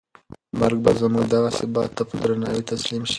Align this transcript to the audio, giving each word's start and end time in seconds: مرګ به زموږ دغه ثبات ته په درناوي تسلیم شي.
مرګ 0.59 0.77
به 0.85 0.91
زموږ 1.01 1.25
دغه 1.33 1.49
ثبات 1.57 1.89
ته 1.97 2.03
په 2.09 2.15
درناوي 2.21 2.63
تسلیم 2.71 3.03
شي. 3.03 3.09